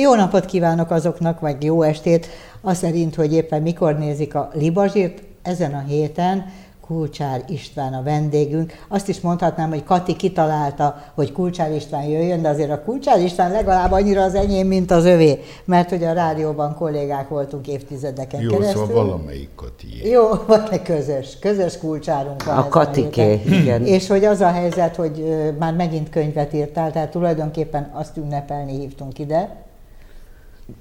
[0.00, 2.26] Jó napot kívánok azoknak, vagy jó estét,
[2.60, 6.44] azt szerint, hogy éppen mikor nézik a Libazsírt, ezen a héten
[6.86, 8.72] Kulcsár István a vendégünk.
[8.88, 13.50] Azt is mondhatnám, hogy Kati kitalálta, hogy Kulcsár István jöjjön, de azért a Kulcsár István
[13.50, 18.50] legalább annyira az enyém, mint az övé, mert hogy a rádióban kollégák voltunk évtizedeken Jó,
[18.50, 18.86] keresztül.
[18.86, 20.08] szóval valamelyik Kati.
[20.10, 22.56] Jó, van egy közös, közös kulcsárunk van.
[22.56, 23.84] A Katiké, igen.
[23.84, 25.24] És hogy az a helyzet, hogy
[25.58, 29.68] már megint könyvet írtál, tehát tulajdonképpen azt ünnepelni hívtunk ide,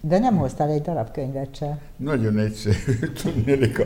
[0.02, 1.82] de nem hoztál egy darab könyvet se.
[1.98, 2.94] Nagyon egyszerű,
[3.24, 3.86] tudnélik, a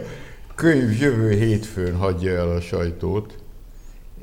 [0.55, 3.37] könyv jövő hétfőn hagyja el a sajtót,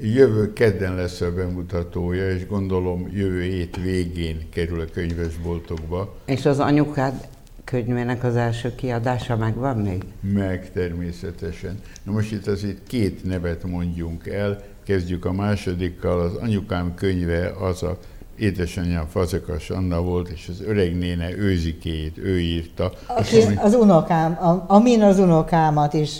[0.00, 6.58] jövő kedden lesz a bemutatója, és gondolom jövő hét végén kerül a könyvesboltokba, És az
[6.58, 7.28] anyukád
[7.64, 10.04] könyvének az első kiadása megvan még?
[10.20, 11.80] meg természetesen.
[12.02, 17.82] Na most itt azért két nevet mondjunk el, kezdjük a másodikkal, az anyukám könyve az
[17.82, 17.98] a
[18.40, 22.92] édesanyám Fazekas Anna volt, és az öreg néne őzikéjét ő írta.
[23.06, 26.10] Aki az unokám, a, amin az unokámat is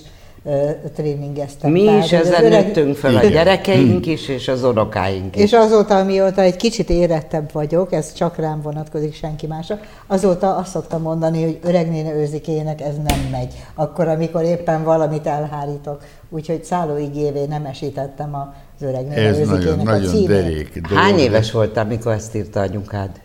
[0.44, 1.70] ö, tréningeztem.
[1.70, 5.42] Mi is ez az ezen öreg- nőttünk fel, a gyerekeink is, és az unokáink is.
[5.42, 10.70] És azóta, mióta egy kicsit érettebb vagyok, ez csak rám vonatkozik, senki másra, azóta azt
[10.70, 13.54] szoktam mondani, hogy öregnéne őzikének ez nem megy.
[13.74, 16.02] Akkor, amikor éppen valamit elhárítok.
[16.32, 20.26] Úgyhogy Szállói Ígévé nem esítettem az öregnéne Ez nagyon, őzikének a nagyon címét.
[20.28, 20.98] derék dolog.
[20.98, 23.20] Hány éves voltál, mikor ezt írta anyukád?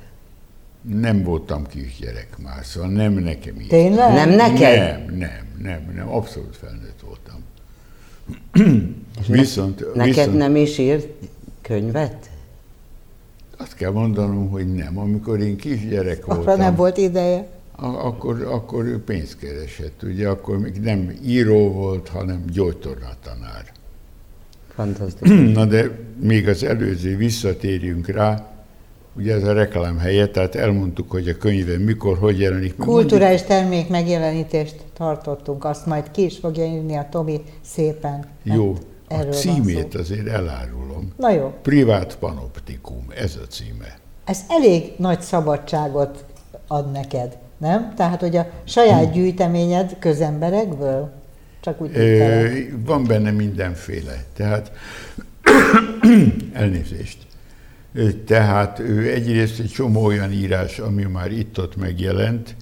[0.81, 3.67] Nem voltam kisgyerek már, szóval nem nekem így.
[3.67, 4.13] Tényleg?
[4.13, 4.77] Nem neked?
[4.77, 7.43] Nem, nem, nem, nem, abszolút felnőtt voltam.
[9.27, 11.07] viszont, Neked viszont nem is írt
[11.61, 12.29] könyvet?
[13.57, 14.97] azt kell mondanom, hogy nem.
[14.97, 17.47] Amikor én kisgyerek Akkor voltam, nem volt ideje.
[17.75, 20.03] A- akkor, akkor ő pénzt keresett.
[20.03, 23.71] Ugye akkor még nem író volt, hanem gyógytornatanár.
[24.73, 25.29] Fantasztikus.
[25.53, 25.89] Na de
[26.19, 28.49] még az előző visszatérjünk rá,
[29.17, 32.87] ugye ez a reklám helye, tehát elmondtuk, hogy a könyve mikor, hogy jelenik meg.
[32.87, 38.25] Kulturális termék megjelenítést tartottunk, azt majd ki is fogja írni a Tomi szépen.
[38.43, 38.75] Jó,
[39.09, 41.13] a címét azért elárulom.
[41.17, 43.97] Na jó, Privát panoptikum, ez a címe.
[44.25, 46.25] ez elég nagy szabadságot
[46.67, 47.93] ad neked, nem?
[47.95, 51.11] Tehát, hogy a saját gyűjteményed közemberekből?
[51.61, 52.47] Csak úgy Ö,
[52.85, 54.23] van benne mindenféle.
[54.33, 54.71] Tehát,
[56.53, 57.17] elnézést.
[58.25, 62.55] Tehát ö, egyrészt egy csomó olyan írás, ami már itt-ott megjelent,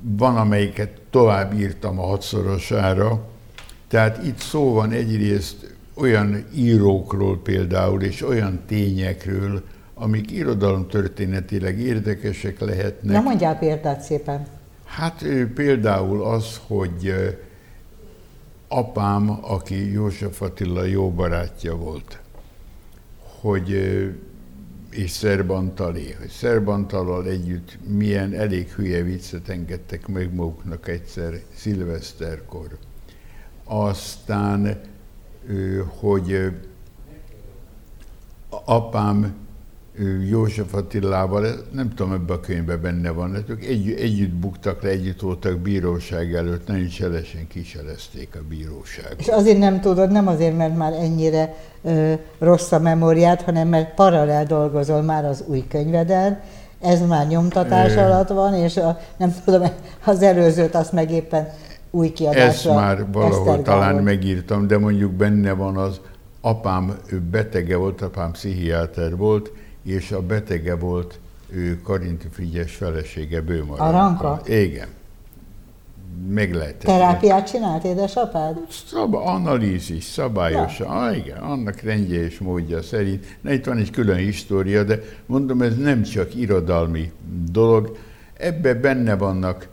[0.00, 3.28] van, amelyiket tovább írtam a hatszorosára,
[3.88, 9.62] tehát itt szó van egyrészt olyan írókról például, és olyan tényekről,
[10.04, 13.12] amik irodalomtörténetileg érdekesek lehetnek.
[13.12, 14.46] Na mondjál példát szépen.
[14.84, 17.14] Hát például az, hogy
[18.68, 22.20] apám, aki József Attila jó barátja volt,
[23.40, 23.70] hogy
[24.90, 32.78] és Szerbantalé, hogy Szerbantalal együtt milyen elég hülye viccet engedtek meg maguknak egyszer szilveszterkor.
[33.64, 34.80] Aztán,
[36.00, 36.52] hogy
[38.64, 39.42] apám
[40.28, 45.20] József Attilával, nem tudom, ebben a könyvben benne van, ők egy, együtt buktak le, együtt
[45.20, 49.20] voltak bíróság előtt, nagyon cselesen kiselezték a bíróságot.
[49.20, 53.94] És azért nem tudod, nem azért, mert már ennyire ö, rossz a memóriád, hanem mert
[53.94, 56.40] paralel dolgozol már az új könyveden,
[56.80, 58.00] ez már nyomtatás Ö.
[58.00, 59.62] alatt van, és a, nem tudom,
[60.04, 61.48] az előzőt azt meg éppen
[61.90, 66.00] új Ezt kiadásra már valahol talán megírtam, de mondjuk benne van az,
[66.40, 69.52] apám ő betege volt, apám pszichiáter volt,
[69.84, 71.18] és a betege volt
[71.48, 73.82] ő Karinti Frigyes felesége Bőmara.
[73.82, 74.40] Aranka?
[74.46, 74.88] Igen.
[76.28, 76.76] Meg lehet.
[76.76, 78.58] Terápiát csinált édesapád?
[78.86, 83.38] Szab, analízis, szabályosan, ah, igen, annak rendje és módja szerint.
[83.40, 87.12] Na, itt van egy külön história, de mondom, ez nem csak irodalmi
[87.50, 87.96] dolog,
[88.36, 89.68] ebbe benne vannak,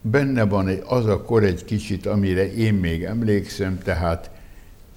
[0.00, 4.30] benne van egy, az a kor egy kicsit, amire én még emlékszem, tehát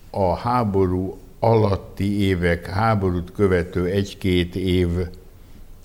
[0.10, 4.90] a háború alatti évek, háborút követő egy-két év,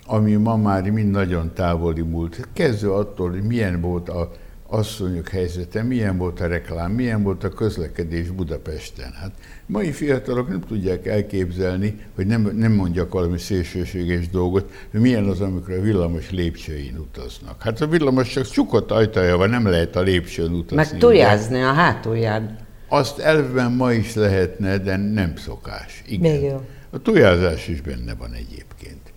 [0.07, 2.49] ami ma már mind nagyon távoli múlt.
[2.53, 4.33] Kezdve attól, hogy milyen volt a
[4.67, 9.13] asszonyok helyzete, milyen volt a reklám, milyen volt a közlekedés Budapesten.
[9.13, 9.31] Hát
[9.67, 15.41] mai fiatalok nem tudják elképzelni, hogy nem, nem mondjak valami szélsőséges dolgot, hogy milyen az,
[15.41, 17.63] amikor a villamos lépcsőin utaznak.
[17.63, 20.77] Hát a villamos csak csukott ajtaja van, nem lehet a lépcsőn utazni.
[20.77, 20.99] Meg ugye?
[20.99, 22.67] tujázni a hátulján.
[22.89, 26.03] Azt elvben ma is lehetne, de nem szokás.
[26.07, 26.33] Igen.
[26.33, 26.67] Még jó.
[26.91, 29.13] A tojázás is benne van egyébként.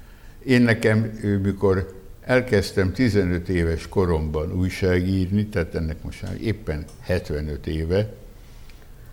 [0.46, 1.00] Én nekem,
[1.44, 8.14] mikor elkezdtem 15 éves koromban újságírni, tehát ennek most már éppen 75 éve,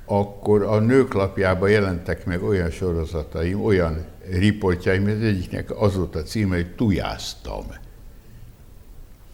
[0.04, 6.54] akkor a nőklapjában jelentek meg olyan sorozataim, olyan riportjaim, az egyiknek az volt a címe,
[6.54, 7.66] hogy tujáztam.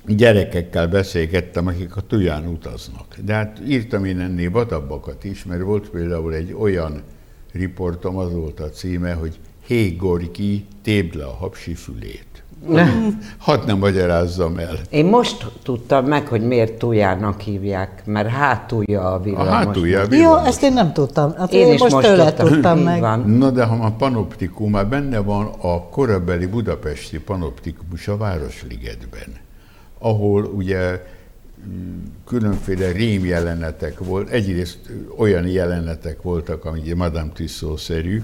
[0.06, 3.16] Gyerekekkel beszélgettem, akik a Tuján utaznak.
[3.24, 7.02] De hát írtam én ennél vadabbakat is, mert volt például egy olyan
[7.52, 12.26] riportom, az volt a címe, hogy Hé Gorki, tépd le a hapsi fülét.
[13.38, 14.78] Hadd nem magyarázzam el.
[14.90, 19.48] Én most tudtam meg, hogy miért túljának hívják, mert hátulja a villamos.
[19.48, 20.48] A hátulja a Jó, villamos.
[20.48, 21.34] ezt én nem tudtam.
[21.36, 22.48] Hát Én is most, most tőle tudtam.
[22.48, 23.00] tudtam meg.
[23.00, 23.20] van.
[23.30, 29.42] Na de ha a panoptikum, már benne van a korabeli budapesti panoptikus a Városligetben,
[30.04, 31.02] ahol ugye
[31.66, 34.78] mm, különféle rém jelenetek volt, egyrészt
[35.16, 38.22] olyan jelenetek voltak, ami ugye Madame Tussauds-szerű,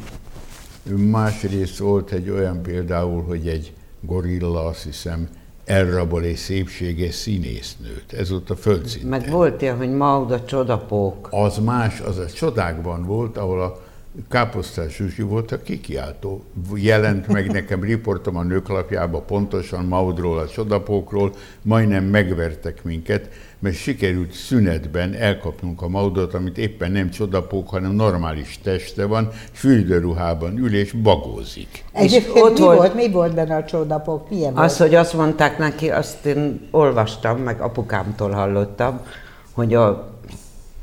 [0.96, 5.28] másrészt volt egy olyan például, hogy egy gorilla, azt hiszem,
[5.64, 8.12] elrabol egy szépséges színésznőt.
[8.12, 9.10] Ez ott a földszinten.
[9.10, 11.28] Meg volt ilyen, hogy Mauda csodapók.
[11.30, 13.80] Az más, az a csodákban volt, ahol a
[14.28, 16.44] Káposztás Zsuzsi volt a kikiáltó.
[16.74, 23.28] Jelent meg nekem riportom a nőklapjába pontosan Maudról, a csodapókról, majdnem megvertek minket,
[23.58, 30.58] mert sikerült szünetben elkapnunk a Maudot, amit éppen nem csodapók, hanem normális teste van, fürdőruhában
[30.58, 31.84] ül és bagózik.
[31.92, 34.30] Egyébként ott mi volt- volt, mi volt benne a csodapok?
[34.30, 34.90] Milyen Az, volt?
[34.90, 39.00] hogy azt mondták neki, azt én olvastam, meg apukámtól hallottam,
[39.52, 40.09] hogy a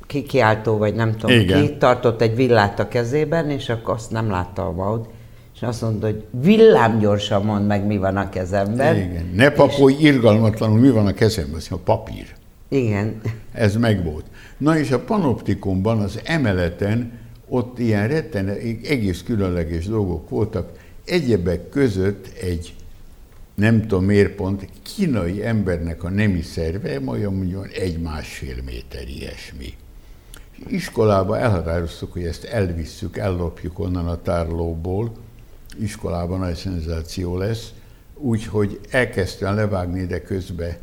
[0.07, 1.65] kikiáltó, vagy nem tudom Igen.
[1.65, 5.05] ki, tartott egy villát a kezében, és akkor azt nem látta a Maud,
[5.55, 8.95] és azt mondta, hogy villámgyorsan mondd meg, mi van a kezemben.
[8.95, 9.31] Igen.
[9.33, 11.55] Ne papolj irgalmatlanul, mi van a kezemben?
[11.55, 12.25] Azt mondja, a papír.
[12.69, 13.21] Igen.
[13.51, 14.25] Ez megvolt.
[14.57, 17.11] Na és a panoptikumban, az emeleten
[17.47, 18.49] ott ilyen retten,
[18.83, 20.71] egész különleges dolgok voltak.
[21.05, 22.75] Egyebek között egy,
[23.55, 29.73] nem tudom miért pont, kínai embernek a nemi szerve, majd mondjuk egy másfél méter ilyesmi.
[30.67, 35.11] Iskolába elhatároztuk, hogy ezt elvisszük, ellopjuk onnan a tárlóból,
[35.79, 37.73] iskolában nagy szenzáció lesz,
[38.15, 40.73] úgyhogy elkezdtem levágni, de közben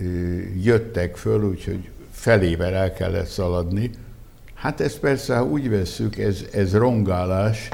[0.00, 0.04] ö,
[0.62, 3.90] jöttek föl, úgyhogy felével el kellett szaladni.
[4.54, 7.68] Hát ezt persze, ha úgy vesszük, ez, ez rongálás,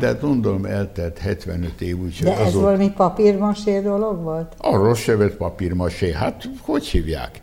[0.00, 4.54] de gondolom eltelt 75 év, úgyhogy De ez azóta- valami papírmasé dolog volt?
[4.58, 6.12] Arról se vett papírmasé.
[6.12, 7.40] Hát, hogy hívják?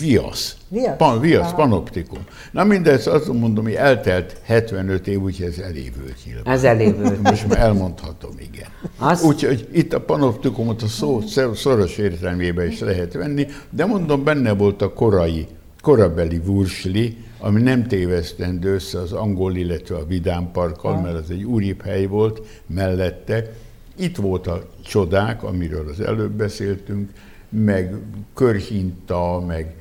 [0.00, 0.56] Viasz.
[0.68, 0.96] Viasz?
[0.96, 1.54] Pan, viasz, Aha.
[1.54, 2.18] panoptikum.
[2.52, 6.54] Na mindezt azt mondom, hogy eltelt 75 év, úgyhogy ez elévült nyilván.
[6.54, 7.22] Ez elévült.
[7.22, 8.68] Most már elmondhatom, igen.
[8.98, 11.20] Az- Úgyhogy itt a panoptikumot a szó
[11.54, 15.46] szoros értelmében is lehet venni, de mondom, benne volt a korai,
[15.80, 21.42] korabeli vursli, ami nem tévesztendő össze az angol, illetve a Vidám Parkkal, mert az egy
[21.44, 23.52] úribb hely volt mellette.
[23.96, 27.10] Itt volt a csodák, amiről az előbb beszéltünk,
[27.50, 27.94] meg
[28.34, 29.74] körhinta, meg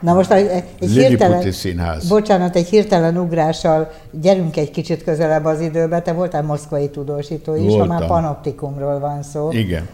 [0.00, 2.08] Na most egy, egy hirtelen, Színház.
[2.08, 6.00] bocsánat, egy hirtelen ugrással gyerünk egy kicsit közelebb az időbe.
[6.02, 8.08] Te voltál moszkvai tudósító is, ha már Voltam.
[8.08, 9.50] panoptikumról van szó.
[9.52, 9.88] Igen.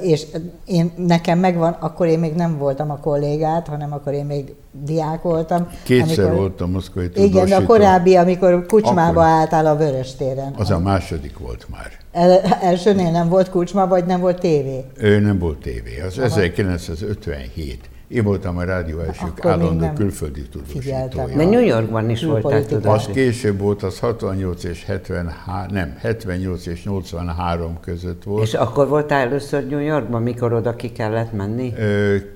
[0.00, 0.26] És
[0.64, 4.54] én, nekem megvan, akkor én még nem voltam a kollégát, hanem akkor én még
[4.84, 5.68] diák voltam.
[5.82, 7.36] kétszer voltam moszkvai tudósító.
[7.36, 9.22] Igen, de a korábbi, amikor kucsmába Akkor.
[9.22, 10.54] álltál a Vörös téren.
[10.58, 11.90] Az a második volt már.
[12.14, 14.84] El, elsőnél nem volt kucsma, vagy nem volt tévé?
[14.96, 17.78] Ő nem volt tévé, az 1957.
[18.08, 21.26] Én voltam a rádió első állandó külföldi tudósítója.
[21.36, 22.86] De New Yorkban is voltál tudod.
[22.86, 28.42] Az később volt, az 68 és 73, nem, 78 és 83 között volt.
[28.42, 31.72] És akkor voltál először New Yorkban, mikor oda ki kellett menni?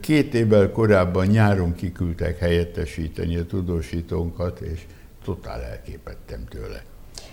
[0.01, 4.81] Két évvel korábban nyáron kiküldtek helyettesíteni a tudósítónkat, és
[5.25, 6.83] totál elképettem tőle.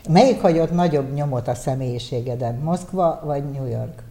[0.09, 2.55] Melyik hagyott nagyobb nyomot a személyiségeden?
[2.55, 4.03] Moszkva vagy New York?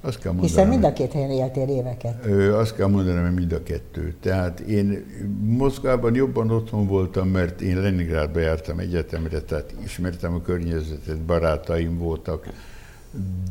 [0.00, 2.26] Azt kell Hiszen mondanom, mind a két helyen éltél éveket.
[2.26, 4.14] Ö, azt kell mondanom, hogy mind a kettő.
[4.20, 5.06] Tehát én
[5.40, 12.46] Moszkvában jobban otthon voltam, mert én Leningrádba jártam egyetemre, tehát ismertem a környezetet, barátaim voltak.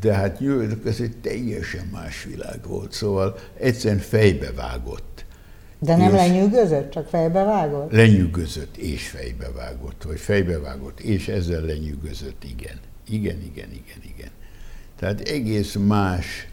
[0.02, 5.15] De hát New York az egy teljesen más világ volt, szóval egyszerűen fejbe vágott.
[5.80, 7.92] De nem És- lenyűgözött, csak fejbe vágott?
[7.92, 12.80] Lenyűgözött és fejbe vágott, vagy fejbe vágott, és ezzel lenyűgözött, igen.
[13.10, 14.30] Igen, igen, igen, igen.
[15.00, 16.48] Tehát egész más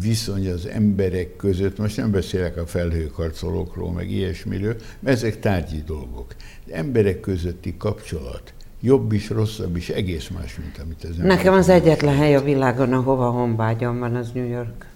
[0.00, 6.34] viszony az emberek között, most nem beszélek a felhőkarcolókról, meg ilyesmiről, mert ezek tárgyi dolgok.
[6.66, 11.68] De emberek közötti kapcsolat, jobb is, rosszabb is, egész más, mint amit ez Nekem az
[11.68, 14.86] egyetlen hely a világon, ahova honvágyam van, az New York.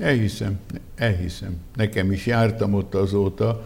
[0.00, 0.58] Elhiszem,
[0.96, 1.56] elhiszem.
[1.74, 3.64] Nekem is jártam ott azóta.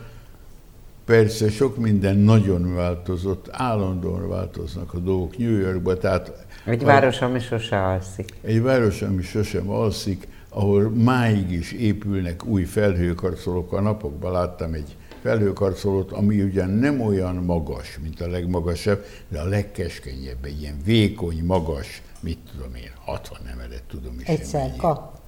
[1.04, 7.20] Persze sok minden nagyon változott, állandóan változnak a dolgok New Yorkban, tehát Egy a- város,
[7.20, 8.32] ami sose alszik.
[8.42, 13.72] egy város, ami sosem alszik, ahol máig is épülnek új felhőkarcolók.
[13.72, 19.44] A napokban láttam egy felhőkarcolót, ami ugyan nem olyan magas, mint a legmagasabb, de a
[19.44, 24.52] legkeskenyebb, egy ilyen vékony, magas, mit tudom én, 60 emelet tudom is.
[24.52, 24.76] mennyi.
[24.76, 25.18] kap.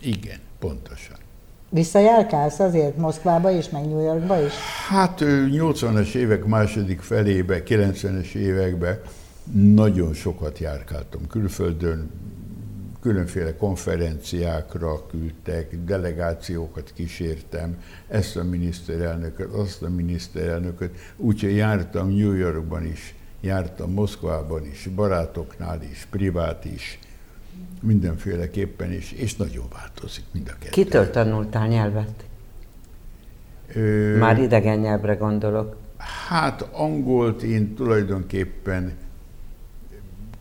[0.00, 1.16] Igen, pontosan.
[1.70, 4.52] Visszajárkálsz azért Moszkvába is, meg New Yorkba is?
[4.88, 5.20] Hát
[5.50, 9.00] 80-as évek második felébe, 90-es években
[9.52, 12.10] nagyon sokat járkáltam külföldön,
[13.00, 22.86] különféle konferenciákra küldtek, delegációkat kísértem, ezt a miniszterelnököt, azt a miniszterelnököt, úgyhogy jártam New Yorkban
[22.86, 26.98] is, jártam Moszkvában is, barátoknál is, privát is,
[27.82, 30.70] mindenféleképpen is, és nagyon változik mind a kettő.
[30.70, 32.24] Kitől tanultál nyelvet?
[33.74, 35.76] Ö, Már idegen nyelvre gondolok.
[36.28, 38.92] Hát angolt én tulajdonképpen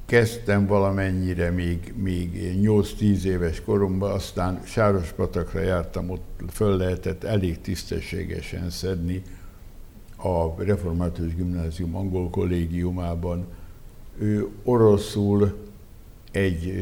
[0.05, 8.69] kezdtem valamennyire még, még 8-10 éves koromban, aztán Sárospatakra jártam, ott föl lehetett elég tisztességesen
[8.69, 9.21] szedni
[10.17, 13.45] a Református Gimnázium angol kollégiumában.
[14.19, 15.64] Ő oroszul
[16.35, 16.73] egy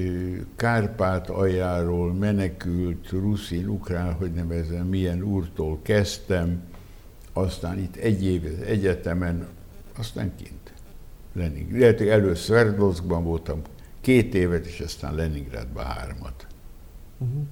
[0.56, 6.62] Kárpát aljáról menekült ruszin, ukrán, hogy nevezem, milyen úrtól kezdtem,
[7.34, 9.48] aztán itt egy év egyetemen,
[9.98, 10.74] aztán kint.
[11.34, 11.80] Leningrad.
[11.80, 13.62] Lehet, hogy először Sverdlovskban voltam
[14.02, 16.48] két évet, és aztán Leningrádban hármat.
[17.18, 17.44] Uh-huh.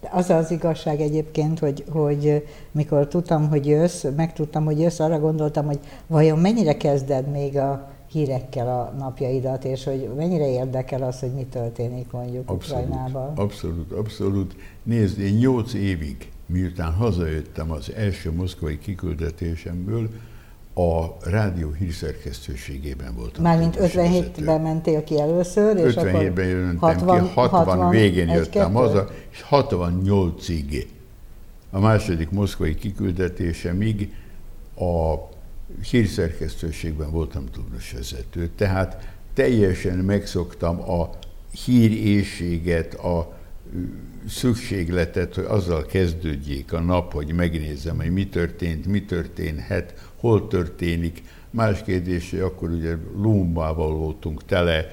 [0.00, 5.18] De az az igazság egyébként, hogy, hogy mikor tudtam, hogy jössz, megtudtam, hogy jössz, arra
[5.18, 11.20] gondoltam, hogy vajon mennyire kezded még a hírekkel a napjaidat, és hogy mennyire érdekel az,
[11.20, 13.32] hogy mi történik mondjuk abszolút, Ukrajnában?
[13.36, 14.56] Abszolút, abszolút.
[14.82, 20.08] Nézd, én nyolc évig, miután hazajöttem az első moszkvai kiküldetésemből,
[20.74, 23.42] a rádió hírszerkesztőségében voltam.
[23.42, 29.08] Mármint 57-ben mentél ki először, és 57-ben jöttem 60, ki, 60, 60 végén jöttem haza,
[29.30, 30.86] és 68-ig
[31.70, 34.12] a második moszkvai kiküldetésemig
[34.76, 35.14] a
[35.90, 38.50] hírszerkesztőségben voltam tudósvezető.
[38.56, 41.10] Tehát teljesen megszoktam a
[41.64, 43.36] hírészséget, a
[44.28, 51.22] szükségletet, hogy azzal kezdődjék a nap, hogy megnézem, hogy mi történt, mi történhet, hol történik.
[51.50, 54.86] Más kérdés, hogy akkor ugye Lumbával voltunk tele,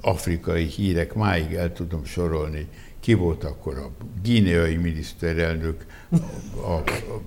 [0.00, 2.66] afrikai hírek, máig el tudom sorolni,
[3.00, 3.90] ki volt akkor a
[4.22, 5.86] guineai miniszterelnök,
[6.62, 7.20] a, a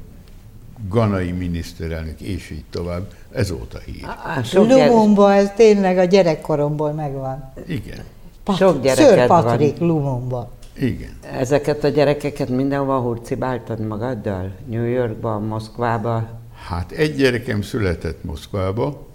[0.89, 3.07] ganai miniszterelnök, és így tovább.
[3.31, 4.05] Ez volt a hír.
[4.53, 7.53] Lumumba, ez tényleg a gyerekkoromból megvan.
[7.67, 8.03] Igen.
[8.43, 9.87] Pat- Sok gyereket Sir Patrick van.
[9.87, 10.51] Lumumba.
[10.75, 11.17] Igen.
[11.21, 14.51] Ezeket a gyerekeket mindenhol hurcibáltad magaddal?
[14.65, 16.29] New Yorkba, Moszkvába?
[16.67, 19.05] Hát egy gyerekem született Moszkvába,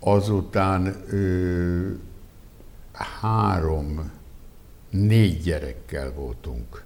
[0.00, 1.90] azután ö,
[3.20, 4.10] három,
[4.90, 6.82] négy gyerekkel voltunk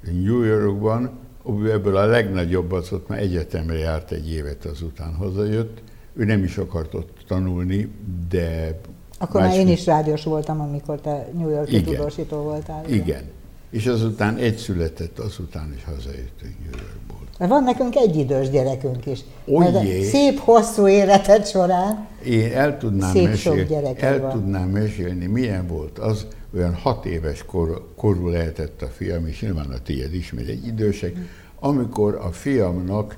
[0.00, 1.10] New Yorkban,
[1.46, 5.82] ebből a legnagyobb az ott már egyetemre járt egy évet, azután hazajött.
[6.14, 7.90] Ő nem is akart ott tanulni,
[8.28, 8.80] de...
[9.18, 12.84] Akkor már én is rádiós voltam, amikor te New Yorki tudósító voltál.
[12.86, 12.98] Igen.
[12.98, 13.22] igen.
[13.70, 17.28] És azután egy született, azután is hazajöttünk New Yorkból.
[17.40, 19.20] Mert van nekünk egy idős gyerekünk is.
[19.46, 20.02] Olyé.
[20.02, 24.30] Szép, hosszú életed során Én el tudnám, szép mesél, el van.
[24.30, 29.70] tudnám mesélni, milyen volt az, olyan hat éves kor, korú lehetett a fiam, és nyilván
[29.70, 31.16] a tiéd is, mert egy idősek,
[31.60, 33.16] amikor a fiamnak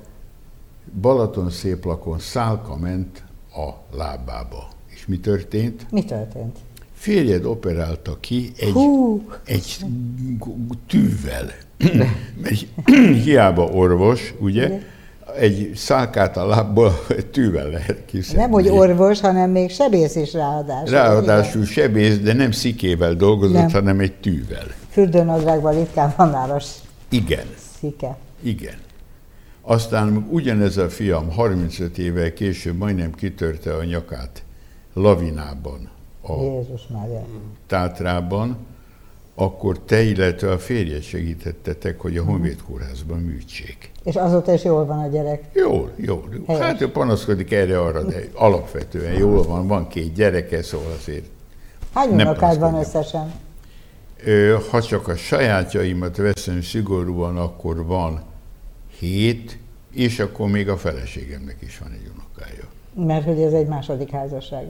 [1.00, 3.24] Balaton széplakon szálka ment
[3.54, 4.68] a lábába.
[4.86, 5.86] És mi történt?
[5.90, 6.58] Mi történt?
[7.02, 8.74] Férjed operálta ki egy,
[9.44, 9.78] egy
[10.86, 11.50] tűvel.
[12.42, 12.68] egy,
[13.24, 14.80] hiába orvos, ugye?
[15.38, 18.40] Egy szálkát a lábból tűvel lehet kiszedni.
[18.40, 20.90] Nem, hogy orvos, hanem még sebész is ráadásul.
[20.90, 23.70] Ráadásul sebész, de nem szikével dolgozott, nem.
[23.70, 24.66] hanem egy tűvel.
[24.90, 26.60] Fürdőnadrágban ritkán van a
[27.08, 27.46] Igen.
[27.80, 28.16] szike.
[28.42, 28.76] Igen.
[29.62, 34.42] Aztán ugyanez a fiam 35 évvel később majdnem kitörte a nyakát
[34.94, 35.90] lavinában
[36.22, 37.24] a Jézus Mária.
[37.66, 38.56] Tátrában,
[39.34, 43.90] akkor te, illetve a férje segítettetek, hogy a Honvéd kórházban műtsék.
[44.04, 45.44] És azóta is jól van a gyerek?
[45.52, 46.28] Jól, jól.
[46.46, 46.62] Helyes.
[46.62, 51.24] Hát ő panaszkodik erre-arra, de alapvetően jól van, van két gyereke, szóval azért
[51.94, 53.32] Hány unokád van összesen?
[54.70, 58.22] Ha csak a sajátjaimat veszem szigorúan, akkor van
[58.98, 59.58] hét,
[59.92, 62.64] és akkor még a feleségemnek is van egy unokája.
[62.94, 64.64] Mert hogy ez egy második házasság.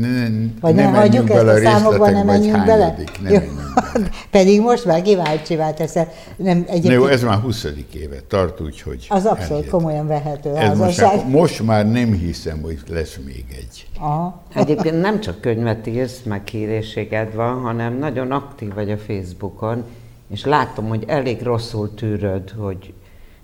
[0.00, 0.26] Ne,
[0.60, 2.94] vagy nem, hagyjuk ezt a számokba, nem menjünk bele?
[3.22, 4.08] Menjünk bele.
[4.30, 6.08] Pedig most már kíváncsivá teszel.
[6.36, 6.94] Nem, egyébként...
[6.94, 7.66] Jó, ez már 20.
[7.94, 9.06] éve tart, úgyhogy...
[9.08, 9.70] Az abszolút elhét.
[9.70, 13.86] komolyan vehető ez most, már, most már nem hiszem, hogy lesz még egy.
[13.98, 14.42] Aha.
[14.54, 19.84] Egyébként nem csak könyvet írsz, meg hírességed van, hanem nagyon aktív vagy a Facebookon,
[20.30, 22.92] és látom, hogy elég rosszul tűröd, hogy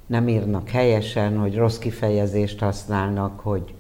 [0.07, 3.75] nem írnak helyesen, hogy rossz kifejezést használnak, hogy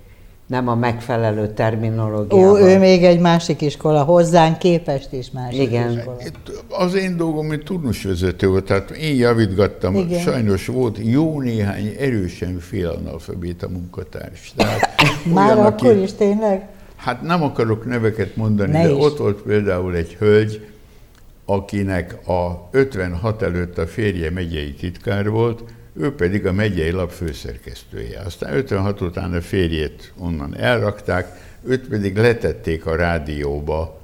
[0.48, 2.50] nem a megfelelő terminológiával.
[2.52, 5.92] Ó, ő még egy másik iskola, hozzánk képest is másik Igen.
[5.92, 6.16] iskola.
[6.26, 10.20] Itt az én dolgom, mint turnusvezető volt, tehát én javítgattam, Igen.
[10.20, 14.52] sajnos volt jó néhány erősen félanalfabéta munkatárs.
[14.56, 14.80] Tehát
[15.34, 16.68] Már olyan, akkor is tényleg?
[16.96, 19.04] Hát nem akarok neveket mondani, Ne de is.
[19.04, 20.66] ott volt például egy hölgy,
[21.44, 25.62] akinek a 56 előtt a férje megyei titkár volt,
[25.98, 28.20] ő pedig a megyei lap főszerkesztője.
[28.20, 34.00] Aztán 56 után a férjét onnan elrakták, őt pedig letették a rádióba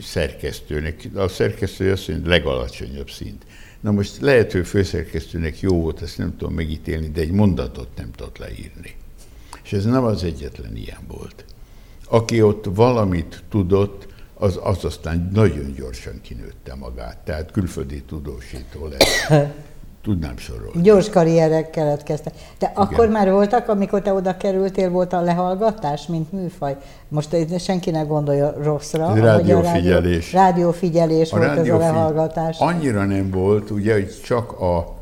[0.00, 1.08] szerkesztőnek.
[1.14, 3.44] A szerkesztő azt mondja, legalacsonyabb szint.
[3.80, 8.10] Na most lehet, hogy főszerkesztőnek jó volt, ezt nem tudom megítélni, de egy mondatot nem
[8.10, 8.96] tudott leírni.
[9.64, 11.44] És ez nem az egyetlen ilyen volt.
[12.08, 17.18] Aki ott valamit tudott, az, az aztán nagyon gyorsan kinőtte magát.
[17.18, 19.04] Tehát külföldi tudósító lett.
[20.02, 20.82] Tudnám sorolni.
[20.82, 22.34] Gyors karrierek keletkeztek.
[22.58, 26.76] De akkor már voltak, amikor te oda kerültél, volt a lehallgatás, mint műfaj?
[27.08, 29.10] Most senki ne gondolja rosszra.
[29.16, 30.32] Ez a rádiófigyelés.
[30.32, 32.58] Rádió, rádiófigyelés volt ez a rádiófi- lehallgatás.
[32.58, 35.00] Annyira nem volt, ugye, hogy csak a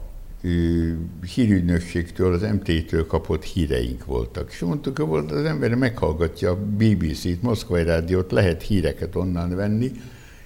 [1.35, 4.51] hírügynökségtől, az MT-től kapott híreink voltak.
[4.51, 9.93] És mondtuk, hogy volt az ember meghallgatja a BBC-t, Moszkvai Rádiót, lehet híreket onnan venni,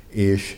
[0.09, 0.57] és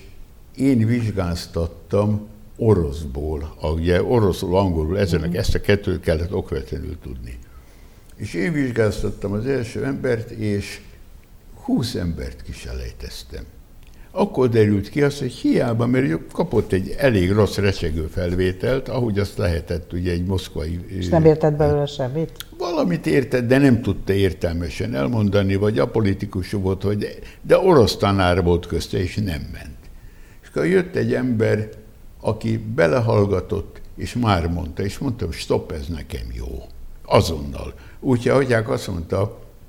[0.57, 7.39] én vizsgáztattam oroszból, a, ugye oroszul, angolul, ezenek ezt a kettőt kellett okvetlenül tudni.
[8.17, 10.81] És én vizsgáztattam az első embert, és
[11.65, 13.45] 20 embert kiselejteztem.
[14.11, 19.39] Akkor derült ki az, hogy hiába, mert kapott egy elég rossz recsegő felvételt, ahogy azt
[19.39, 20.81] lehetett ugye egy moszkvai...
[20.87, 22.31] És nem érted belőle semmit?
[22.59, 28.67] Valamit értett, de nem tudta értelmesen elmondani, vagy apolitikus volt, hogy de orosz tanár volt
[28.67, 29.77] közte, és nem ment.
[30.43, 31.69] És akkor jött egy ember,
[32.27, 36.63] aki belehallgatott, és már mondta, és mondtam, stop, ez nekem jó.
[37.05, 37.75] Azonnal.
[38.01, 39.21] Úgyhogy, ahogyják azt mondta,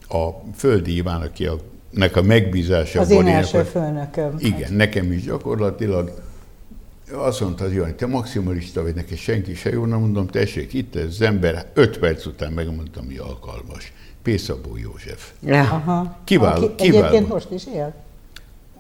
[0.10, 1.56] a Földi Iván, aki a,
[1.90, 4.36] nek a megbízása Az én első főnököm.
[4.40, 6.22] igen, nekem is gyakorlatilag.
[7.12, 10.96] Azt mondta az Jani, te maximalista vagy, neked senki se jó, na mondom, tessék, itt
[10.96, 13.94] ez az ember, öt perc után megmondtam, mi alkalmas.
[14.22, 15.32] Pészabó József.
[15.48, 16.18] Aha.
[16.24, 17.06] Kiváló, Aki kiváló.
[17.06, 17.94] Egyébként most is él?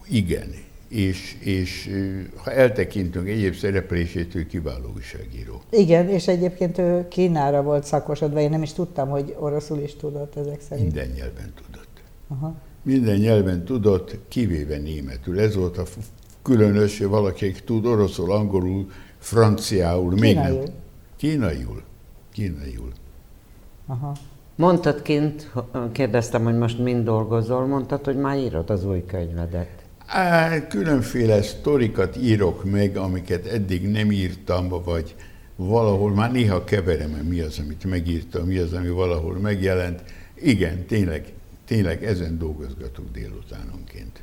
[0.10, 0.54] Igen,
[0.88, 1.90] és, és
[2.36, 5.62] ha eltekintünk egyéb szereplésétől, kiváló újságíró.
[5.70, 10.36] Igen, és egyébként ő Kínára volt szakosodva, én nem is tudtam, hogy oroszul is tudott
[10.36, 10.94] ezek szerint.
[10.94, 12.02] Minden nyelven tudott.
[12.28, 12.56] Aha.
[12.84, 15.40] Minden nyelven tudott, kivéve németül.
[15.40, 15.84] Ez volt a
[16.42, 20.44] különös, hogy valaki tud oroszul, angolul, franciául, még nem.
[20.44, 20.70] Kínaiul.
[21.18, 21.84] Kínaiul.
[22.32, 22.92] Kínaiul.
[23.86, 24.16] Aha.
[24.56, 25.52] Mondtad kint,
[25.92, 29.77] kérdeztem, hogy most mind dolgozol, mondtad, hogy már írod az új könyvedet.
[30.08, 35.16] Á, különféle sztorikat írok meg, amiket eddig nem írtam, vagy
[35.56, 40.02] valahol már néha keverem, mi az, amit megírtam, mi az, ami valahol megjelent.
[40.36, 41.26] Igen, tényleg,
[41.68, 44.22] tényleg ezen dolgozgatok délutánonként.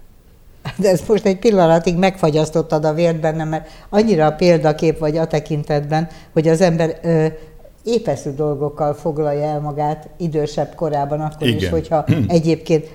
[0.77, 5.27] De ezt most egy pillanatig megfagyasztottad a vért bennem, mert annyira a példakép vagy a
[5.27, 7.27] tekintetben, hogy az ember ö,
[7.85, 11.71] épeszű dolgokkal foglalja el magát idősebb korában, akkor is, Igen.
[11.71, 12.95] hogyha egyébként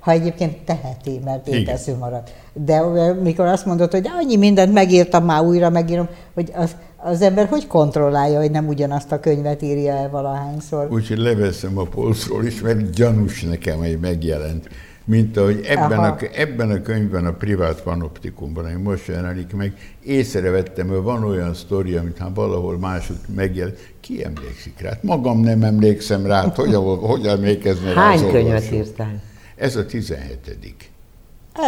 [0.00, 2.22] ha egyébként teheti, mert épeszű marad.
[2.52, 2.82] De
[3.22, 7.66] mikor azt mondod, hogy annyi mindent megírtam, már újra megírom, hogy az, az ember hogy
[7.66, 10.88] kontrollálja, hogy nem ugyanazt a könyvet írja el valahányszor?
[10.90, 14.68] Úgyhogy leveszem a polcról is, mert gyanús nekem, hogy megjelent.
[15.04, 16.06] Mint ahogy ebben Aha.
[16.06, 19.72] a, ebben a könyvben, a privát panoptikumban, ami most jelenik meg,
[20.04, 24.88] észrevettem, hogy van olyan sztori, amit ha valahol máshogy megjelent, ki emlékszik rá?
[24.88, 29.20] Hát magam nem emlékszem rá, hát hogy, hogy emlékezne rá Hány könyvet írtál?
[29.58, 30.58] Ez a 17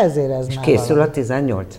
[0.02, 1.08] Ezért ez És már készül valami.
[1.08, 1.76] a 18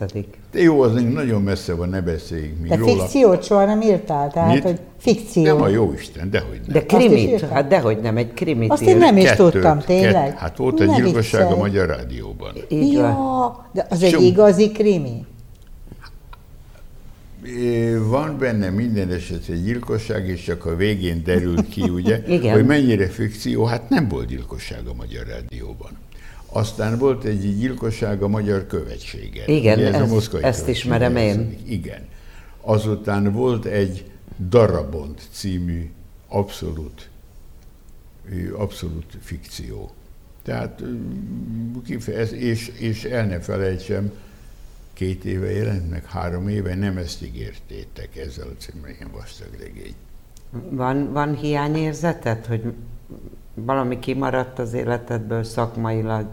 [0.51, 2.91] De jó, az még nagyon messze van, ne beszéljünk még De róla.
[2.91, 4.31] fikciót soha nem írtál?
[4.31, 4.63] Tehát, Mit?
[4.63, 5.43] hogy fikció.
[5.43, 6.73] Nem a jó Isten, dehogy nem.
[6.73, 7.41] De is krimit?
[7.41, 10.25] Hát dehogy nem, egy krimit Azt én nem is Kettőt, tudtam, tényleg.
[10.27, 11.55] kett- hát volt egy gyilkosság a.
[11.55, 12.53] Magyar Rádióban.
[12.69, 12.93] Így.
[12.93, 15.25] Ja, de az egy igazi krimi.
[18.07, 22.53] Van benne minden esetre gyilkosság, és csak a végén derült ki, ugye, Igen.
[22.53, 25.97] hogy mennyire fikció, hát nem volt gyilkosság a Magyar Rádióban.
[26.45, 29.47] Aztán volt egy gyilkosság a Magyar Követségen.
[29.47, 31.39] Igen, Ugye ezt- moszkvai ezt ismerem én.
[31.39, 32.01] ez- Igen.
[32.61, 34.05] Azután volt egy
[34.49, 35.89] Darabont című
[36.27, 37.09] abszolút,
[38.57, 39.91] abszolút fikció.
[40.43, 40.83] Tehát
[42.31, 44.11] és, és el ne felejtsem,
[45.01, 49.93] két éve jelent meg, három éve, nem ezt ígértétek ezzel a címmel, ilyen vastag regény.
[50.69, 52.73] Van, van hiányérzeted, hogy
[53.53, 56.25] valami kimaradt az életedből szakmailag?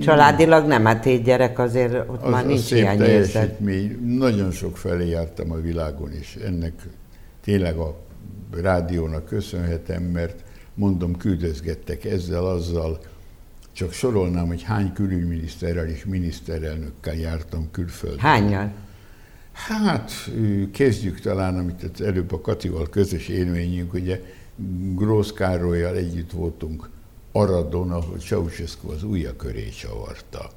[0.00, 3.60] Családilag nem, hát egy gyerek azért ott Az, már az nincs szép hiányérzet.
[4.04, 6.72] Nagyon sok felé jártam a világon, és ennek
[7.44, 7.96] tényleg a
[8.62, 13.00] rádiónak köszönhetem, mert mondom, küldözgettek ezzel, azzal,
[13.72, 18.18] csak sorolnám, hogy hány külügyminiszterrel és miniszterelnökkel jártam külföldön.
[18.18, 18.72] Hányal?
[19.52, 20.12] Hát,
[20.72, 24.20] kezdjük talán, amit előbb a Katival közös élményünk, ugye
[24.94, 26.88] Grósz Károlyjal együtt voltunk
[27.32, 30.50] Aradon, ahol Ceausescu az ujja köré csavarta.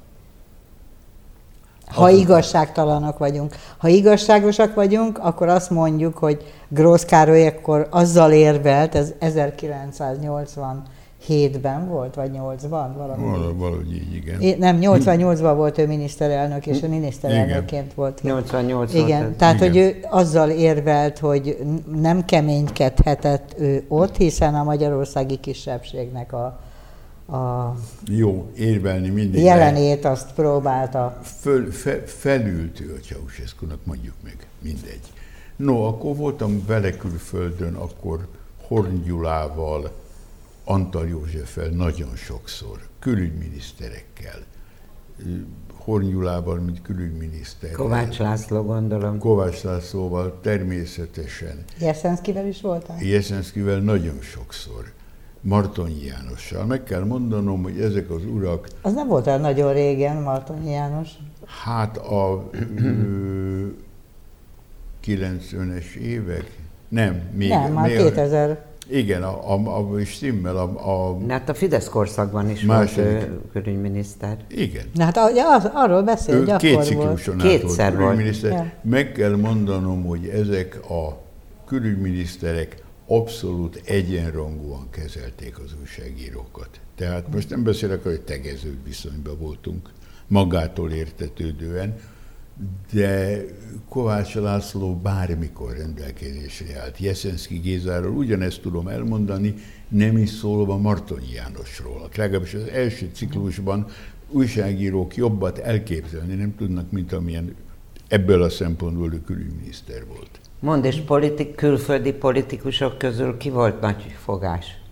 [1.86, 3.54] Ha igazságtalanok vagyunk.
[3.78, 9.12] Ha igazságosak vagyunk, akkor azt mondjuk, hogy Grósz Károly akkor azzal érvelt, ez
[11.28, 12.88] 1987-ben volt, vagy 8-ban?
[12.96, 13.24] Valami.
[13.24, 14.40] Val- valahogy így, igen.
[14.40, 17.94] É, nem, 88-ban volt ő miniszterelnök, és ő miniszterelnökként igen.
[17.94, 18.22] volt.
[18.22, 19.68] 88 Igen, volt tehát igen.
[19.68, 21.58] hogy ő azzal érvelt, hogy
[22.00, 26.58] nem keménykedhetett ő ott, hiszen a magyarországi kisebbségnek a
[27.32, 27.74] a
[28.06, 29.42] Jó, érvelni mindig.
[29.42, 31.20] Jelenét azt próbálta.
[31.22, 35.00] Föl, fe, felült ő a ceausescu mondjuk meg, mindegy.
[35.56, 38.26] No, akkor voltam vele külföldön, akkor
[38.66, 39.90] Horn Gyulával,
[40.64, 44.38] Antal Józseffel nagyon sokszor, külügyminiszterekkel,
[45.74, 47.70] Horn Gyulával, mint külügyminiszter.
[47.70, 49.18] Kovács László, gondolom.
[49.18, 51.64] Kovács Lászlóval természetesen.
[51.80, 53.02] Jeszenszkivel is voltál?
[53.02, 54.92] Jeszenszkivel nagyon sokszor.
[55.40, 56.64] Martonyi Jánossal.
[56.64, 58.68] Meg kell mondanom, hogy ezek az urak...
[58.82, 61.08] Az nem volt el nagyon régen, Martonyi János.
[61.64, 62.50] Hát a
[65.04, 66.56] 90-es évek?
[66.88, 67.48] Nem, még...
[67.48, 68.64] Nem, már még 2000...
[68.88, 70.62] Igen, a, a, a stimmel, a,
[71.10, 71.18] a...
[71.28, 73.10] Hát a Fidesz korszakban is második.
[73.10, 74.36] volt külügyminiszter.
[74.48, 74.84] Igen.
[74.94, 77.48] Na hát az, arról beszél, hogy két cikluson volt.
[77.48, 78.50] Kétszer volt külügyminiszter.
[78.50, 78.72] Ja.
[78.82, 81.22] Meg kell mondanom, hogy ezek a
[81.66, 86.68] külügyminiszterek abszolút egyenrangúan kezelték az újságírókat.
[86.96, 89.90] Tehát most nem beszélek, hogy tegező viszonyban voltunk,
[90.26, 91.96] magától értetődően,
[92.92, 93.44] de
[93.88, 96.98] Kovács László bármikor rendelkezésre állt.
[96.98, 99.54] Jeszenszki Gézáról ugyanezt tudom elmondani,
[99.88, 102.08] nem is szólva Martonyi Jánosról.
[102.16, 103.86] Legalábbis az első ciklusban
[104.30, 107.54] újságírók jobbat elképzelni nem tudnak, mint amilyen
[108.08, 110.40] ebből a szempontból ő külügyminiszter volt.
[110.60, 114.83] Mond, és politik, külföldi politikusok közül ki volt nagy fogás?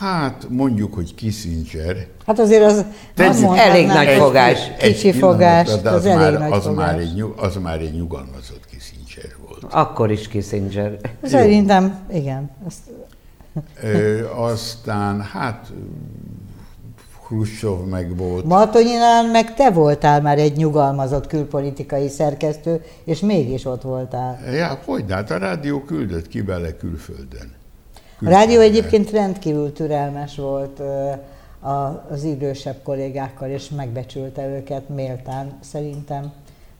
[0.00, 2.06] Hát mondjuk, hogy Kissinger.
[2.26, 2.84] Hát azért az,
[3.16, 4.70] az elég nagy egy, fogás.
[4.78, 6.86] Egy, kicsi fogás, de az, az, elég már, nagy az, fogás.
[6.86, 9.64] Már egy, az már egy nyugalmazott Kissinger volt.
[9.70, 10.98] Akkor is Kissinger.
[11.22, 12.50] Szerintem, igen.
[12.66, 12.78] Azt...
[13.82, 15.72] Ö, aztán, hát
[17.26, 18.44] Khrushchev meg volt.
[18.44, 24.38] Martonyinál meg te voltál már egy nyugalmazott külpolitikai szerkesztő, és mégis ott voltál.
[24.52, 27.58] Ja, hogy hát a rádió küldött ki vele külföldön.
[28.24, 30.82] A rádió egyébként rendkívül türelmes volt
[32.08, 36.32] az idősebb kollégákkal, és megbecsülte őket méltán, szerintem.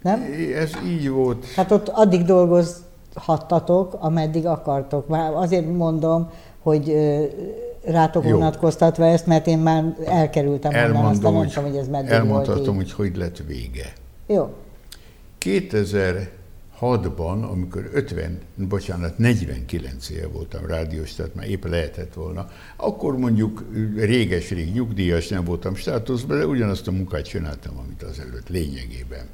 [0.03, 0.35] Nem?
[0.55, 1.47] Ez így volt.
[1.55, 5.09] Hát ott addig dolgozhattatok, ameddig akartok.
[5.09, 6.31] Már azért mondom,
[6.63, 6.97] hogy
[7.85, 8.31] rátok Jó.
[8.33, 12.65] vonatkoztatva ezt, mert én már elkerültem Elmondom, onnan, aztán nem tudom, hogy ez meddig Elmondhatom,
[12.65, 13.93] volt hogy hogy lett vége.
[14.27, 14.49] Jó.
[16.81, 23.65] 2006-ban, amikor 50, bocsánat, 49 éve voltam rádiós, tehát már épp lehetett volna, akkor mondjuk
[23.97, 29.27] réges-rég nyugdíjas nem voltam státuszban, de ugyanazt a munkát csináltam, amit az előtt lényegében.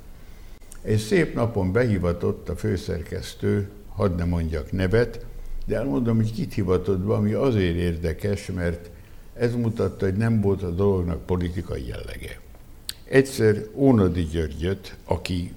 [0.82, 5.26] Egy szép napon behivatott a főszerkesztő, hadd ne mondjak nevet,
[5.66, 8.90] de elmondom, hogy kit hivatott be, ami azért érdekes, mert
[9.34, 12.40] ez mutatta, hogy nem volt a dolognak politikai jellege.
[13.04, 15.52] Egyszer Ónadi Györgyöt, aki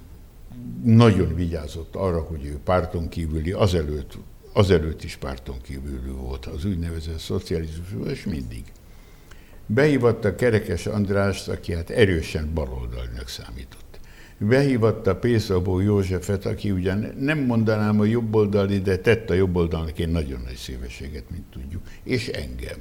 [0.83, 4.17] nagyon vigyázott arra, hogy ő párton kívüli, azelőtt,
[4.53, 8.63] azelőtt is párton kívüli volt az úgynevezett szocializmusban, és mindig.
[9.65, 13.89] Behívatta Kerekes Andrást, aki hát erősen baloldalnak számított
[14.39, 20.41] behívatta Pészabó Józsefet, aki ugyan nem mondanám a jobboldali, de tett a jobboldalnak egy nagyon
[20.45, 22.77] nagy szívességet, mint tudjuk, és engem.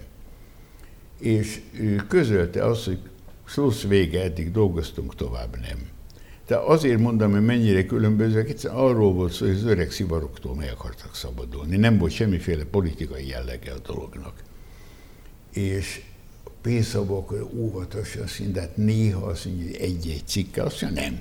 [1.21, 1.61] És
[2.09, 2.99] közölte azt, hogy
[3.47, 5.79] szósz vége, eddig dolgoztunk, tovább nem.
[6.49, 10.71] De azért mondom, hogy mennyire különbözőek, egyszerűen arról volt szó, hogy az öreg szivaroktól meg
[10.73, 11.77] akartak szabadulni.
[11.77, 14.43] Nem volt semmiféle politikai jellege a dolognak.
[15.53, 16.03] És
[16.63, 21.21] Pészabok óvatosan szintén, néha azt mondja, hogy egy-egy cikkel, azt mondja, nem,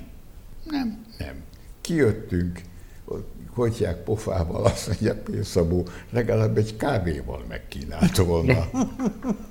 [0.70, 1.34] nem, nem.
[1.80, 2.60] Kijöttünk,
[3.54, 8.68] kotyák pofával, azt mondja Pénzabó, legalább egy kávéval megkínált volna.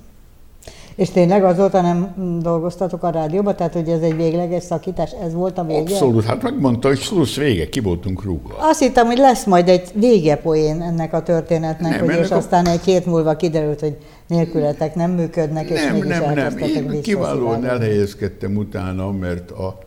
[0.98, 5.58] És tényleg azóta nem dolgoztatok a rádióban, tehát hogy ez egy végleges szakítás, ez volt
[5.58, 5.80] a vége?
[5.80, 8.54] Abszolút, hát megmondta, hogy slusz vége, ki voltunk rúgva.
[8.58, 12.36] Azt hittem, hogy lesz majd egy vége poén ennek a történetnek, nem, hogy és a...
[12.36, 16.58] aztán egy hét múlva kiderült, hogy nélkületek nem működnek, és nem, mégis nem, nem.
[16.58, 19.78] Én kiválóan elhelyezkedtem utána, mert a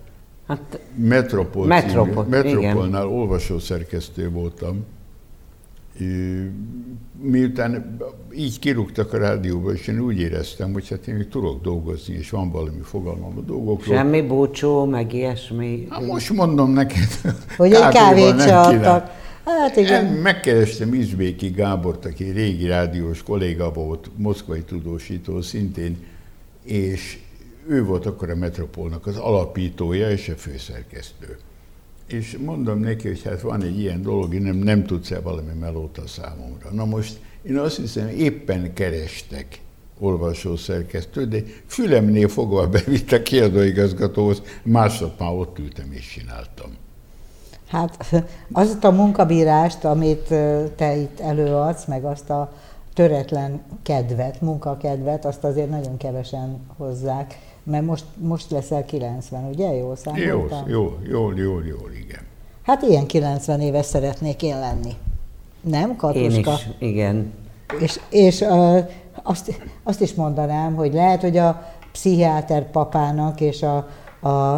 [0.48, 4.86] Hát, Metropol, Metropol, Metropolnál olvasószerkesztő voltam,
[7.22, 7.98] miután
[8.34, 12.30] így kirúgtak a rádióba, és én úgy éreztem, hogy hát én még tudok dolgozni, és
[12.30, 13.96] van valami fogalmam a dolgokról.
[13.96, 15.88] Semmi búcsú, meg ilyesmi.
[15.90, 17.08] Hát most mondom neked,
[17.58, 19.20] hogy egy kávét se adtak.
[19.46, 20.06] Hát igen.
[20.06, 25.98] Megkerestem Izbéki Gábort, aki régi rádiós kolléga volt, moszkvai tudósító szintén,
[26.64, 27.20] és
[27.68, 31.38] ő volt akkor a Metropolnak az alapítója és a főszerkesztő.
[32.12, 36.08] És mondom neki, hogy hát van egy ilyen dolog, nem, nem tudsz-e valami melót a
[36.08, 36.70] számomra.
[36.72, 39.60] Na most én azt hiszem, éppen kerestek
[40.00, 46.72] olvasószerkesztő, de fülemnél fogva bevitt a kiadóigazgatóhoz, másnap már ott ültem és csináltam.
[47.68, 50.34] Hát azt a munkabírást, amit
[50.76, 52.54] te itt előadsz, meg azt a
[52.94, 59.76] töretlen kedvet, munkakedvet, azt azért nagyon kevesen hozzák, mert most, most leszel 90, ugye?
[59.76, 60.70] Jól számoltam?
[60.70, 62.22] Jó, jó, jó, jó, igen.
[62.64, 64.94] Hát ilyen 90 éves szeretnék én lenni.
[65.62, 66.52] Nem, Katuska?
[66.52, 67.34] Én is, igen.
[67.80, 68.90] És, és uh,
[69.24, 73.88] azt, azt is mondanám, hogy lehet, hogy a pszichiáter papának és a,
[74.20, 74.56] a,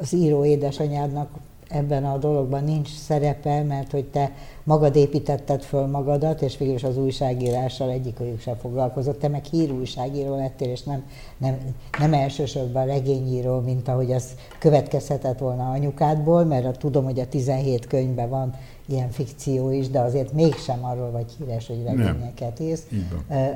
[0.00, 1.28] az író édesanyádnak
[1.68, 4.32] ebben a dologban nincs szerepe, mert hogy te
[4.64, 9.18] magad építetted föl magadat, és végül is az újságírással egyikőjük sem foglalkozott.
[9.18, 11.04] Te meg hírújságíró lettél, és nem,
[11.38, 11.58] nem,
[11.98, 18.28] nem elsősorban regényíró, mint ahogy az következhetett volna anyukádból, mert tudom, hogy a 17 könyvben
[18.28, 18.54] van
[18.86, 22.86] ilyen fikció is, de azért mégsem arról vagy híres, hogy regényeket írsz,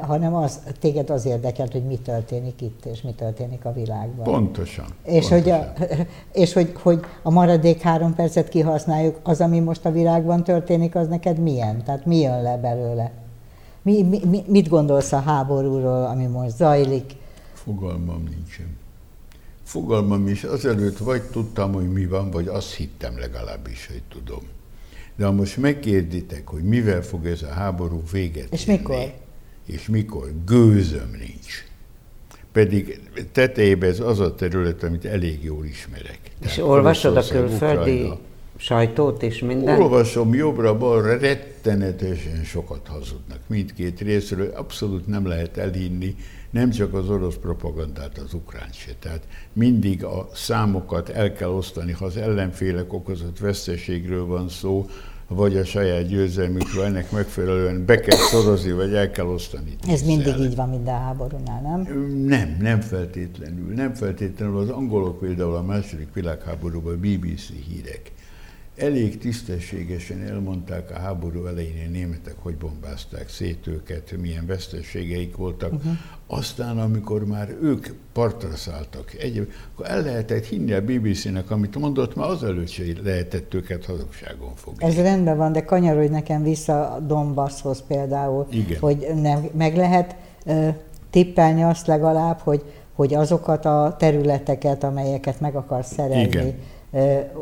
[0.00, 4.24] hanem az, téged az érdekelt, hogy mi történik itt, és mi történik a világban.
[4.24, 4.86] Pontosan.
[5.02, 5.38] És, pontosan.
[5.38, 5.72] Hogy, a,
[6.42, 11.08] és hogy, hogy a maradék három percet kihasználjuk, az, ami most a világban történik, az
[11.08, 11.84] neked milyen?
[11.84, 13.12] Tehát mi jön le belőle?
[13.82, 17.16] Mi, mi, mit gondolsz a háborúról, ami most zajlik?
[17.52, 18.76] Fogalmam nincsen.
[19.62, 24.42] Fogalmam is, azelőtt vagy tudtam, hogy mi van, vagy azt hittem legalábbis, hogy tudom.
[25.16, 29.12] De ha most megkérditek, hogy mivel fog ez a háború véget És érni, mikor?
[29.66, 30.32] És mikor?
[30.46, 31.64] Gőzöm nincs.
[32.52, 33.00] Pedig
[33.32, 36.18] tetejében ez az a terület, amit elég jól ismerek.
[36.22, 38.18] És Tehát olvasod a külföldi Ukrajna.
[38.56, 39.80] Sajtót és minden?
[39.80, 44.50] Olvasom jobbra-balra, rettenetesen sokat hazudnak mindkét részről.
[44.54, 46.14] Abszolút nem lehet elhinni,
[46.50, 48.92] nem csak az orosz propagandát, az ukrán se.
[48.98, 54.86] Tehát mindig a számokat el kell osztani, ha az ellenfélek okozott veszteségről van szó,
[55.28, 59.76] vagy a saját győzelmükről, ennek megfelelően be kell szorozni, vagy el kell osztani.
[59.88, 60.46] Ez mindig ellen.
[60.46, 61.80] így van minden háborúnál, nem?
[62.26, 63.74] Nem, nem feltétlenül.
[63.74, 64.58] Nem feltétlenül.
[64.58, 68.12] Az angolok például a második világháborúban BBC hírek
[68.76, 75.72] elég tisztességesen elmondták a háború elején a németek, hogy bombázták szét őket, milyen veszteségeik voltak.
[75.72, 75.92] Uh-huh.
[76.26, 82.16] Aztán, amikor már ők partra szálltak, egy, akkor el lehetett hinni a BBC-nek, amit mondott,
[82.16, 84.84] mert azelőtt se lehetett őket hazugságon fogni.
[84.84, 88.78] Ez rendben van, de kanyarodj nekem vissza Donbasshoz például, Igen.
[88.78, 90.74] hogy nem, meg lehet uh,
[91.10, 92.62] tippelni azt legalább, hogy,
[92.94, 96.54] hogy azokat a területeket, amelyeket meg akarsz szerezni, Igen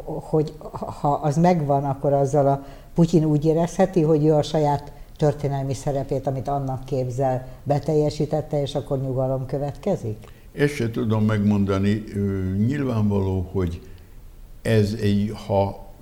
[0.04, 0.52] hogy
[1.00, 6.26] ha az megvan, akkor azzal a Putyin úgy érezheti, hogy ő a saját történelmi szerepét,
[6.26, 10.16] amit annak képzel, beteljesítette, és akkor nyugalom következik?
[10.52, 12.04] Ezt se tudom megmondani.
[12.66, 13.80] Nyilvánvaló, hogy
[14.62, 15.92] ez egy, ha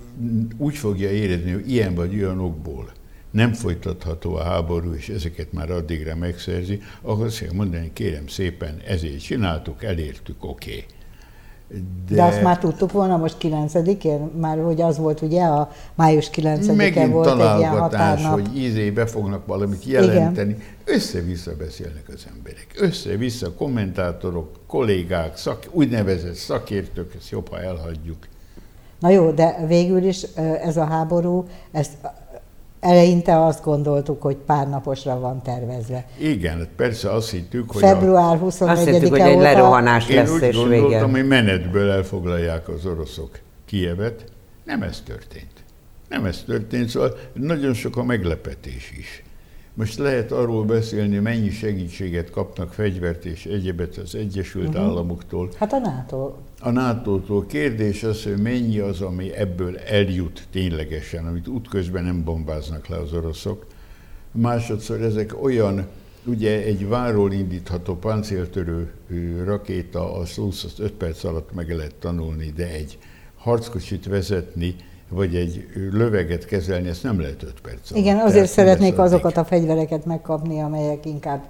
[0.58, 2.92] úgy fogja érezni, hogy ilyen vagy olyan okból
[3.30, 9.20] nem folytatható a háború, és ezeket már addigra megszerzi, akkor azt mondani, kérem szépen, ezért
[9.20, 10.70] csináltuk, elértük, oké.
[10.70, 10.84] Okay.
[12.08, 16.30] De, De azt már tudtuk volna most 9-én, már hogy az volt ugye a május
[16.34, 18.32] 9-e volt egy ilyen határnap.
[18.32, 20.50] hogy ízé be fognak valamit jelenteni.
[20.50, 20.62] Igen.
[20.84, 22.66] Össze-vissza beszélnek az emberek.
[22.78, 28.16] Össze-vissza kommentátorok, kollégák, szak, úgynevezett szakértők, ezt jobb, ha elhagyjuk.
[28.98, 30.22] Na jó, de végül is
[30.62, 31.92] ez a háború, ezt
[32.82, 36.06] Eleinte azt gondoltuk, hogy pár naposra van tervezve.
[36.18, 37.82] Igen, persze azt hittük, hogy...
[37.82, 42.68] Február 24-e Azt hittük, hogy egy lerohanás Én lesz úgy és gondoltam, hogy menetből elfoglalják
[42.68, 44.24] az oroszok Kievet.
[44.64, 45.64] Nem ez történt.
[46.08, 49.24] Nem ez történt, szóval nagyon sok a meglepetés is.
[49.74, 54.82] Most lehet arról beszélni, mennyi segítséget kapnak fegyvert és egyebet az Egyesült uh-huh.
[54.82, 55.48] Államoktól.
[55.56, 56.32] Hát a NATO.
[56.60, 57.46] A NATO-tól.
[57.46, 63.12] Kérdés az, hogy mennyi az, ami ebből eljut ténylegesen, amit útközben nem bombáznak le az
[63.12, 63.66] oroszok.
[64.32, 65.86] Másodszor ezek olyan,
[66.24, 68.92] ugye egy váról indítható páncéltörő
[69.44, 72.98] rakéta, az 25 perc alatt meg lehet tanulni, de egy
[73.36, 74.74] harckocsit vezetni,
[75.12, 78.04] vagy egy löveget kezelni, ezt nem lehet 5 perc alatt.
[78.04, 81.44] Igen, azért szeretnék azokat a fegyvereket megkapni, amelyek inkább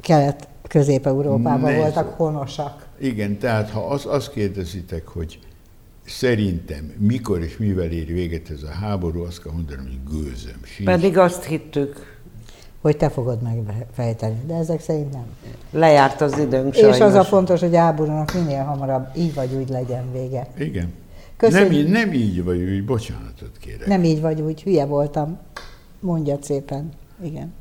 [0.00, 2.86] kelet-közép-európában voltak honosak.
[2.98, 5.38] Igen, tehát ha az, azt kérdezitek, hogy
[6.06, 10.88] szerintem mikor és mivel ér véget ez a háború, azt kell mondanom, hogy gőzöm sincs.
[10.88, 12.18] Pedig azt hittük,
[12.80, 15.26] hogy te fogod megfejteni, de ezek szerint nem.
[15.70, 17.00] lejárt az időnk És sajnos.
[17.00, 20.46] az a fontos, hogy a háborúnak minél hamarabb így vagy úgy legyen vége.
[20.58, 20.92] Igen.
[21.36, 21.70] Köszönjük.
[21.70, 23.86] Nem, í- nem így vagy, úgy bocsánatot kérek.
[23.86, 25.38] Nem így vagy úgy, hülye voltam.
[26.00, 26.88] Mondjad szépen.
[27.22, 27.52] Igen.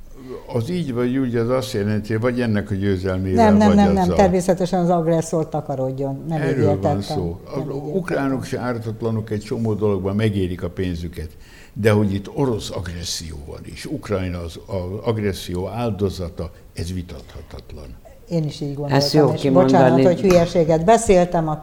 [0.54, 3.94] Az így vagy úgy, az azt jelenti, vagy ennek a győzelmével, Nem, nem, vagy nem,
[3.94, 4.04] nem.
[4.04, 4.16] azzal.
[4.16, 6.24] Természetesen az agresszor takarodjon.
[6.28, 7.02] Nem így Erről van értettem.
[7.02, 7.40] szó.
[7.46, 11.30] Az Nem így ukránok se ártatlanok egy csomó dologban megérik a pénzüket,
[11.74, 17.88] de hogy itt orosz agresszió van, és Ukrajna az, az agresszió áldozata, ez vitathatatlan.
[18.30, 18.98] Én is így gondoltam.
[18.98, 19.72] Ezt jó és kimondani.
[19.74, 21.60] bocsánat, hogy hülyeséget beszéltem, a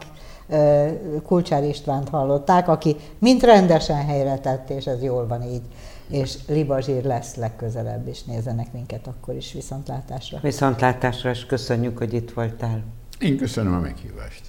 [1.24, 5.62] Kulcsár Istvánt hallották, aki mind rendesen helyre tett, és ez jól van így.
[6.08, 10.38] És Libazsír lesz legközelebb, és nézzenek minket akkor is viszontlátásra.
[10.42, 12.82] Viszontlátásra, és köszönjük, hogy itt voltál.
[13.18, 14.42] Én köszönöm a meghívást.